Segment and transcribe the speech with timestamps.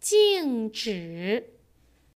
[0.00, 1.59] 静止。